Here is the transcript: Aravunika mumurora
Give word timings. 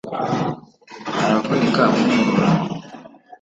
Aravunika 1.23 1.81
mumurora 1.93 2.49